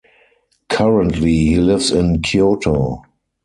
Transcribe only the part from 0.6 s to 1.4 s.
Currently